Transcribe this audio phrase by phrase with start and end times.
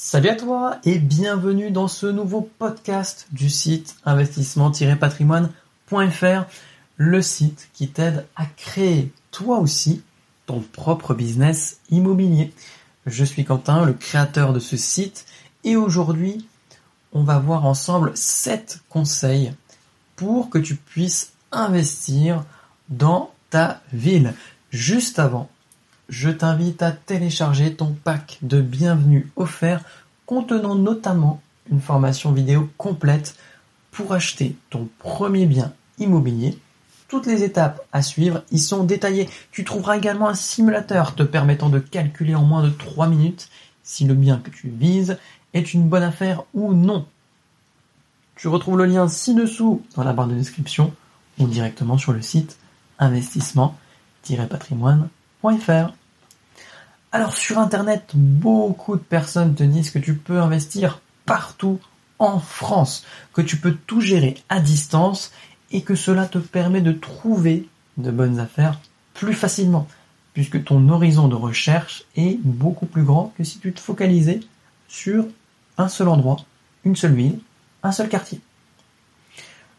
[0.00, 6.44] Salut à toi et bienvenue dans ce nouveau podcast du site investissement-patrimoine.fr,
[6.98, 10.04] le site qui t'aide à créer toi aussi
[10.46, 12.52] ton propre business immobilier.
[13.06, 15.26] Je suis Quentin, le créateur de ce site
[15.64, 16.46] et aujourd'hui
[17.12, 19.52] on va voir ensemble 7 conseils
[20.14, 22.44] pour que tu puisses investir
[22.88, 24.32] dans ta ville.
[24.70, 25.50] Juste avant,
[26.08, 29.84] je t'invite à télécharger ton pack de bienvenue offert
[30.26, 33.36] contenant notamment une formation vidéo complète
[33.90, 36.58] pour acheter ton premier bien immobilier.
[37.08, 39.28] Toutes les étapes à suivre y sont détaillées.
[39.50, 43.50] Tu trouveras également un simulateur te permettant de calculer en moins de 3 minutes
[43.82, 45.18] si le bien que tu vises
[45.54, 47.06] est une bonne affaire ou non.
[48.36, 50.94] Tu retrouves le lien ci-dessous dans la barre de description
[51.38, 52.58] ou directement sur le site
[57.12, 61.78] Alors sur Internet, beaucoup de personnes te disent que tu peux investir partout
[62.18, 65.32] en France, que tu peux tout gérer à distance
[65.70, 68.80] et que cela te permet de trouver de bonnes affaires
[69.14, 69.86] plus facilement,
[70.34, 74.40] puisque ton horizon de recherche est beaucoup plus grand que si tu te focalisais
[74.88, 75.26] sur
[75.76, 76.38] un seul endroit,
[76.84, 77.38] une seule ville,
[77.82, 78.40] un seul quartier.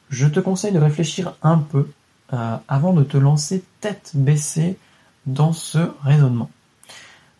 [0.09, 1.89] Je te conseille de réfléchir un peu
[2.33, 4.77] euh, avant de te lancer tête baissée
[5.25, 6.49] dans ce raisonnement.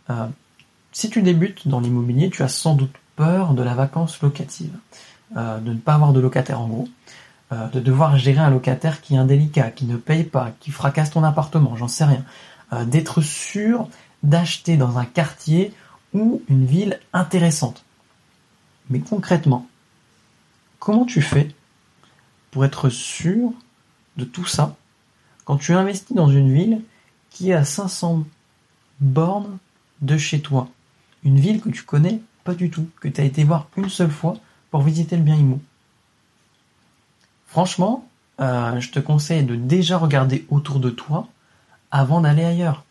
[0.09, 0.27] Euh,
[0.91, 4.73] si tu débutes dans l'immobilier, tu as sans doute peur de la vacance locative,
[5.38, 6.88] euh, de ne pas avoir de locataire en gros,
[7.52, 11.11] euh, de devoir gérer un locataire qui est indélicat, qui ne paye pas, qui fracasse
[11.11, 12.23] ton appartement, j'en sais rien,
[12.85, 13.89] d'être sûr
[14.22, 15.73] d'acheter dans un quartier
[16.13, 17.83] ou une ville intéressante.
[18.91, 19.67] Mais concrètement,
[20.77, 21.50] comment tu fais
[22.52, 23.52] pour être sûr
[24.17, 24.75] de tout ça
[25.45, 26.81] quand tu investis dans une ville
[27.30, 28.25] qui est à 500
[28.99, 29.58] bornes
[30.02, 30.69] de chez toi.
[31.23, 34.11] Une ville que tu connais pas du tout, que tu as été voir une seule
[34.11, 34.38] fois
[34.72, 35.59] pour visiter le bien immo.
[37.47, 38.07] Franchement,
[38.39, 41.28] euh, je te conseille de déjà regarder autour de toi
[41.91, 42.84] avant d'aller ailleurs.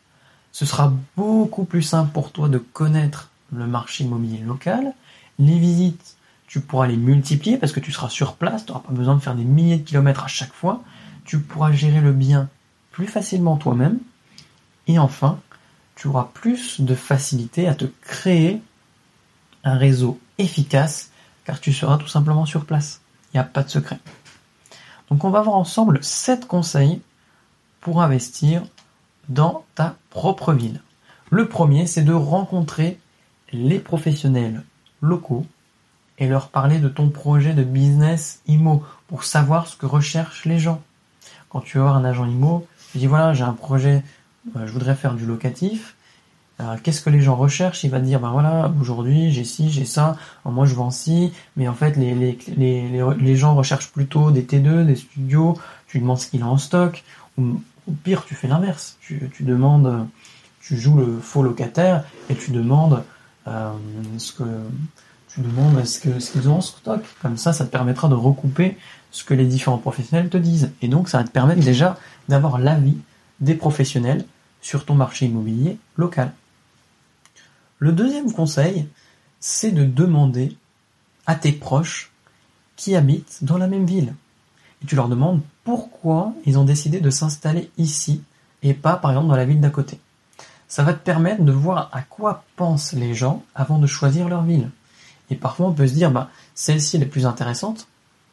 [0.52, 4.92] Ce sera beaucoup plus simple pour toi de connaître le marché immobilier local.
[5.38, 6.16] Les visites,
[6.46, 9.20] tu pourras les multiplier parce que tu seras sur place, tu n'auras pas besoin de
[9.20, 10.82] faire des milliers de kilomètres à chaque fois.
[11.24, 12.48] Tu pourras gérer le bien
[12.90, 13.98] plus facilement toi-même.
[14.88, 15.38] Et enfin,
[15.94, 18.60] tu auras plus de facilité à te créer
[19.64, 21.10] un réseau efficace
[21.44, 23.00] car tu seras tout simplement sur place.
[23.32, 23.98] Il n'y a pas de secret.
[25.10, 27.00] Donc on va voir ensemble 7 conseils
[27.80, 28.62] pour investir
[29.28, 30.80] dans ta propre ville.
[31.30, 32.98] Le premier, c'est de rencontrer
[33.52, 34.62] les professionnels
[35.00, 35.46] locaux
[36.18, 40.58] et leur parler de ton projet de business IMO pour savoir ce que recherchent les
[40.58, 40.82] gens.
[41.48, 44.02] Quand tu vas voir un agent IMO, tu dis voilà, j'ai un projet
[44.54, 45.94] je voudrais faire du locatif.
[46.82, 47.84] Qu'est-ce que les gens recherchent?
[47.84, 51.68] Il va te dire, ben aujourd'hui j'ai ci, j'ai ça, moi je vends ci, mais
[51.68, 55.56] en fait les, gens recherchent plutôt des T2, des studios,
[55.86, 57.04] tu demandes ce qu'il a en stock,
[57.38, 57.60] ou,
[58.02, 60.08] pire tu fais l'inverse, tu, demandes,
[60.60, 63.04] tu joues le faux locataire et tu demandes
[63.46, 63.70] euh,
[64.18, 64.44] ce que
[65.28, 67.02] tu demandes ce que ce qu'ils ont en stock.
[67.22, 68.76] Comme ça, ça te permettra de recouper
[69.10, 70.72] ce que les différents professionnels te disent.
[70.82, 71.96] Et donc ça va te permettre déjà
[72.28, 72.96] d'avoir l'avis
[73.40, 74.24] des professionnels
[74.60, 76.32] sur ton marché immobilier local.
[77.78, 78.88] Le deuxième conseil,
[79.40, 80.56] c'est de demander
[81.26, 82.10] à tes proches
[82.76, 84.14] qui habitent dans la même ville.
[84.82, 88.22] Et tu leur demandes pourquoi ils ont décidé de s'installer ici
[88.62, 90.00] et pas par exemple dans la ville d'à côté.
[90.68, 94.42] Ça va te permettre de voir à quoi pensent les gens avant de choisir leur
[94.42, 94.70] ville.
[95.30, 97.86] Et parfois on peut se dire, bah, celle-ci est la plus intéressante,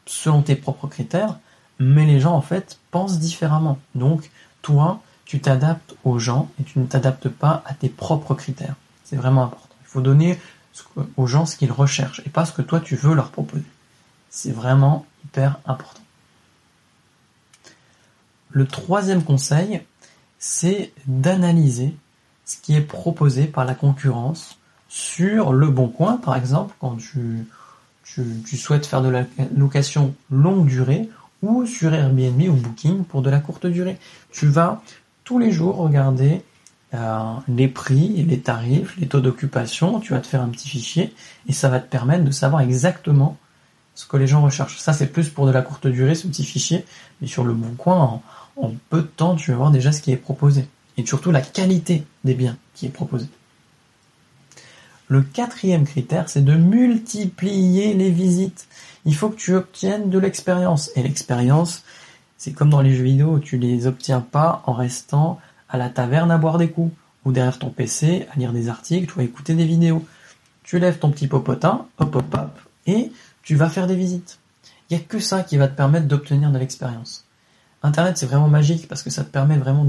[0.06, 1.38] selon tes propres critères,
[1.78, 3.78] mais les gens en fait pensent différemment.
[3.94, 4.30] Donc
[4.62, 8.76] toi, tu t'adaptes aux gens et tu ne t'adaptes pas à tes propres critères.
[9.04, 9.74] C'est vraiment important.
[9.82, 10.38] Il faut donner
[11.16, 13.64] aux gens ce qu'ils recherchent et pas ce que toi tu veux leur proposer.
[14.30, 16.00] C'est vraiment hyper important.
[18.50, 19.82] Le troisième conseil,
[20.38, 21.94] c'est d'analyser
[22.44, 24.58] ce qui est proposé par la concurrence
[24.88, 27.46] sur le bon coin, par exemple, quand tu,
[28.04, 29.24] tu souhaites faire de la
[29.56, 31.08] location longue durée
[31.42, 33.98] ou sur Airbnb ou Booking pour de la courte durée.
[34.30, 34.82] Tu vas
[35.26, 36.40] tous les jours regarder
[36.94, 40.00] euh, les prix, les tarifs, les taux d'occupation.
[40.00, 41.12] Tu vas te faire un petit fichier
[41.48, 43.36] et ça va te permettre de savoir exactement
[43.94, 44.78] ce que les gens recherchent.
[44.78, 46.84] Ça, c'est plus pour de la courte durée, ce petit fichier.
[47.20, 48.22] Mais sur le bon coin, en,
[48.56, 50.68] en peu de temps, tu vas voir déjà ce qui est proposé.
[50.96, 53.26] Et surtout la qualité des biens qui est proposé.
[55.08, 58.68] Le quatrième critère, c'est de multiplier les visites.
[59.04, 60.90] Il faut que tu obtiennes de l'expérience.
[60.94, 61.82] Et l'expérience,
[62.38, 66.30] c'est comme dans les jeux vidéo, tu les obtiens pas en restant à la taverne
[66.30, 66.94] à boire des coups
[67.24, 70.04] ou derrière ton PC à lire des articles ou à écouter des vidéos.
[70.62, 73.12] tu lèves ton petit popotin, hop hop hop, et
[73.42, 74.38] tu vas faire des visites.
[74.88, 77.24] Il n'y a que ça qui va te permettre d'obtenir de l'expérience.
[77.82, 79.86] Internet, c'est vraiment magique parce que ça te permet vraiment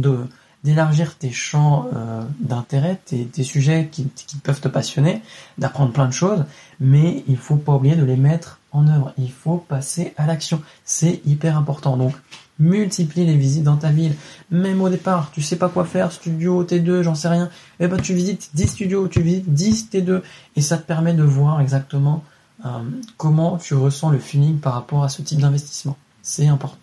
[0.64, 5.22] d'élargir tes champs euh, d'intérêt, tes, sujets qui, qui, peuvent te passionner,
[5.58, 6.46] d'apprendre plein de choses,
[6.80, 9.14] mais il faut pas oublier de les mettre œuvre.
[9.18, 10.62] Il faut passer à l'action.
[10.86, 11.98] C'est hyper important.
[11.98, 12.14] Donc,
[12.60, 14.16] multiplie les visites dans ta ville.
[14.52, 17.50] Même au départ, tu sais pas quoi faire, studio, T2, j'en sais rien.
[17.80, 20.22] Eh ben, tu visites 10 studios, tu visites 10 T2,
[20.56, 22.24] et ça te permet de voir exactement
[22.66, 22.84] euh,
[23.18, 25.98] comment tu ressens le feeling par rapport à ce type d'investissement.
[26.22, 26.78] C'est important.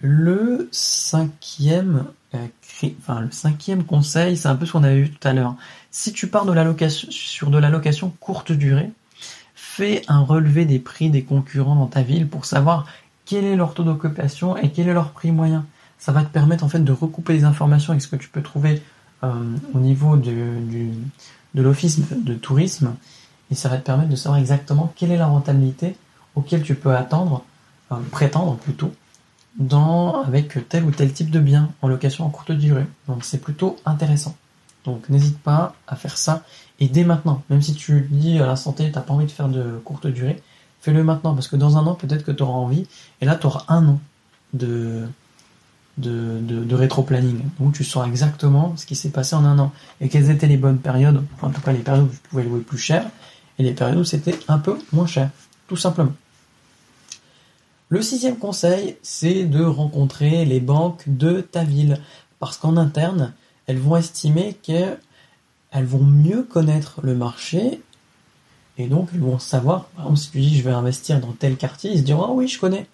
[0.00, 2.46] Le cinquième, euh,
[3.20, 5.54] le cinquième conseil, c'est un peu ce qu'on avait vu tout à l'heure.
[5.90, 8.90] Si tu pars de sur de l'allocation courte durée,
[9.54, 12.86] fais un relevé des prix des concurrents dans ta ville pour savoir
[13.24, 15.66] quel est leur taux d'occupation et quel est leur prix moyen.
[15.98, 18.42] Ça va te permettre en fait de recouper les informations avec ce que tu peux
[18.42, 18.82] trouver
[19.24, 19.32] euh,
[19.74, 20.32] au niveau de,
[21.54, 22.94] de l'office de tourisme
[23.50, 25.96] et ça va te permettre de savoir exactement quelle est la rentabilité
[26.34, 27.44] auquel tu peux attendre,
[27.92, 28.92] euh, prétendre plutôt,
[29.58, 32.86] dans, avec tel ou tel type de bien en location en courte durée.
[33.08, 34.36] Donc c'est plutôt intéressant.
[34.84, 36.44] Donc n'hésite pas à faire ça
[36.80, 37.42] et dès maintenant.
[37.50, 40.40] Même si tu dis à la santé, t'as pas envie de faire de courte durée,
[40.80, 42.86] fais-le maintenant parce que dans un an peut-être que tu auras envie
[43.20, 44.00] et là tu auras un an
[44.54, 45.06] de,
[45.98, 47.40] de, de, rétro-planning.
[47.58, 50.56] Donc tu sauras exactement ce qui s'est passé en un an et quelles étaient les
[50.56, 53.04] bonnes périodes, en tout cas les périodes où tu pouvais louer plus cher
[53.58, 55.30] et les périodes où c'était un peu moins cher,
[55.66, 56.12] tout simplement.
[57.90, 61.98] Le sixième conseil, c'est de rencontrer les banques de ta ville.
[62.38, 63.32] Parce qu'en interne,
[63.66, 64.98] elles vont estimer qu'elles
[65.72, 67.80] vont mieux connaître le marché.
[68.76, 71.56] Et donc, elles vont savoir, par exemple, si tu dis je vais investir dans tel
[71.56, 72.86] quartier, ils se diront, ah oui, je connais.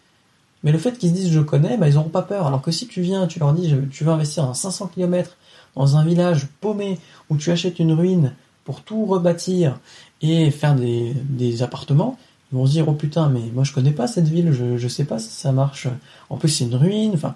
[0.62, 2.46] Mais le fait qu'ils se disent je connais, bah, ils n'auront pas peur.
[2.46, 5.36] Alors que si tu viens, tu leur dis tu veux investir dans 500 km
[5.74, 6.98] dans un village paumé
[7.28, 8.32] où tu achètes une ruine
[8.64, 9.78] pour tout rebâtir
[10.22, 12.16] et faire des, des appartements,
[12.52, 14.88] ils vont se dire oh putain mais moi je connais pas cette ville, je je
[14.88, 15.88] sais pas si ça marche.
[16.30, 17.12] En plus c'est une ruine.
[17.14, 17.34] Enfin,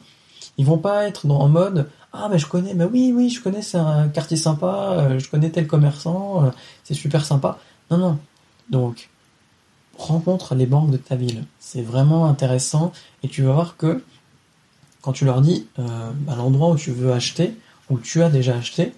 [0.59, 3.43] ils vont pas être dans, en mode ah mais je connais, mais oui oui je
[3.43, 6.51] connais c'est un quartier sympa, euh, je connais tel commerçant, euh,
[6.85, 7.59] c'est super sympa.
[7.91, 8.19] Non non.
[8.71, 9.09] Donc
[9.99, 11.45] rencontre les banques de ta ville.
[11.59, 14.05] C'est vraiment intéressant et tu vas voir que
[15.03, 17.55] quand tu leur dis euh, à l'endroit où tu veux acheter,
[17.91, 18.93] où tu as déjà acheté,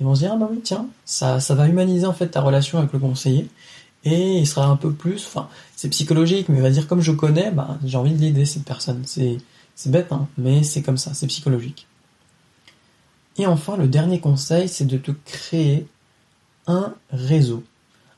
[0.00, 2.40] ils vont se dire ah bah oui tiens ça ça va humaniser en fait ta
[2.40, 3.48] relation avec le conseiller
[4.04, 7.12] et il sera un peu plus, enfin, c'est psychologique, mais il va dire comme je
[7.12, 9.02] connais, bah, j'ai envie de l'aider cette personne.
[9.04, 9.38] C'est,
[9.86, 11.86] bête, hein, mais c'est comme ça, c'est psychologique.
[13.36, 15.86] Et enfin, le dernier conseil, c'est de te créer
[16.66, 17.64] un réseau.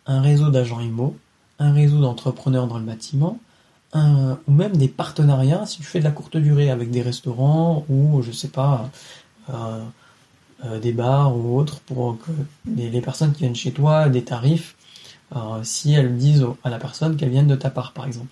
[0.07, 1.17] Un réseau d'agents IMO,
[1.59, 3.39] un réseau d'entrepreneurs dans le bâtiment,
[3.93, 7.85] un, ou même des partenariats si tu fais de la courte durée avec des restaurants
[7.89, 8.91] ou, je sais pas,
[9.51, 9.85] euh,
[10.65, 12.31] euh, des bars ou autres pour que
[12.75, 14.77] les, les personnes qui viennent chez toi, des tarifs
[15.63, 18.29] si elles disent à la personne qu'elles viennent de ta part, par exemple.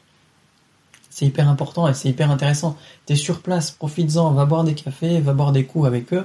[1.10, 2.76] C'est hyper important et c'est hyper intéressant.
[3.06, 6.24] Tu es sur place, profites-en, va boire des cafés, va boire des coups avec eux,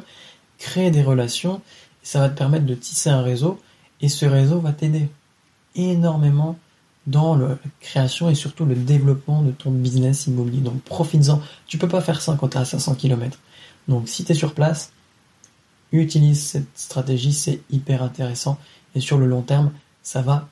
[0.59, 1.61] crée des relations,
[2.03, 3.59] et ça va te permettre de tisser un réseau,
[4.01, 5.09] et ce réseau va t'aider
[5.75, 6.57] énormément
[7.07, 10.61] dans la création et surtout le développement de ton business immobilier.
[10.61, 11.41] Donc profites-en.
[11.67, 13.39] Tu peux pas faire ça quand tu es à 500 km.
[13.87, 14.91] Donc si tu es sur place,
[15.91, 18.57] utilise cette stratégie, c'est hyper intéressant.
[18.95, 19.71] Et sur le long terme,
[20.01, 20.47] ça va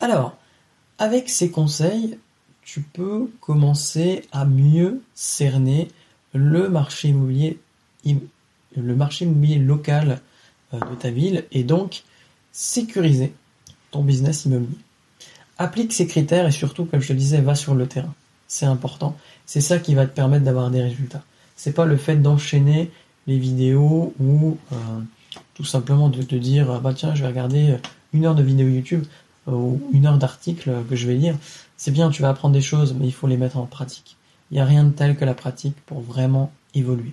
[0.00, 0.36] Alors,
[0.98, 2.18] avec ces conseils,
[2.62, 5.88] tu peux commencer à mieux cerner
[6.34, 7.58] le marché immobilier,
[8.04, 10.20] le marché immobilier local
[10.74, 12.02] euh, de ta ville et donc
[12.52, 13.32] sécuriser
[13.90, 14.78] ton business immobilier.
[15.56, 18.14] Applique ces critères et surtout, comme je te disais, va sur le terrain.
[18.46, 19.16] C'est important.
[19.46, 21.22] C'est ça qui va te permettre d'avoir des résultats.
[21.56, 22.90] C'est pas le fait d'enchaîner
[23.26, 24.76] les vidéos ou euh,
[25.54, 27.76] tout simplement de te dire ah bah tiens je vais regarder
[28.12, 29.04] une heure de vidéo YouTube
[29.48, 31.36] euh, ou une heure d'article que je vais lire.
[31.76, 34.16] C'est bien, tu vas apprendre des choses, mais il faut les mettre en pratique.
[34.50, 37.12] Il n'y a rien de tel que la pratique pour vraiment évoluer.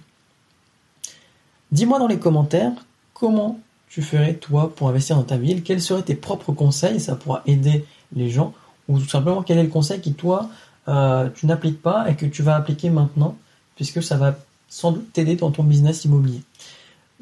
[1.71, 2.71] Dis-moi dans les commentaires
[3.13, 3.59] comment
[3.89, 7.41] tu ferais toi pour investir dans ta ville, quels seraient tes propres conseils, ça pourra
[7.45, 7.85] aider
[8.15, 8.53] les gens,
[8.87, 10.49] ou tout simplement quel est le conseil qui toi
[10.87, 13.37] euh, tu n'appliques pas et que tu vas appliquer maintenant,
[13.75, 14.37] puisque ça va
[14.67, 16.41] sans doute t'aider dans ton business immobilier?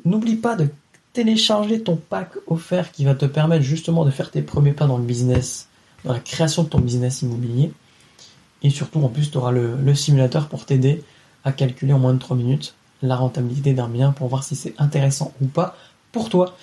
[0.05, 0.69] N'oublie pas de
[1.13, 4.97] télécharger ton pack offert qui va te permettre justement de faire tes premiers pas dans
[4.97, 5.69] le business,
[6.03, 7.71] dans la création de ton business immobilier.
[8.63, 11.03] Et surtout, en plus, tu auras le, simulateur pour t'aider
[11.43, 14.73] à calculer en moins de 3 minutes la rentabilité d'un bien pour voir si c'est
[14.79, 15.77] intéressant ou pas
[16.11, 16.55] pour toi.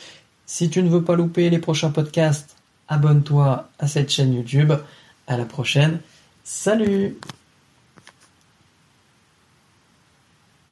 [0.46, 2.56] Si tu ne veux pas louper les prochains podcasts,
[2.88, 4.72] abonne-toi à cette chaîne YouTube.
[5.26, 6.00] À la prochaine.
[6.42, 7.16] Salut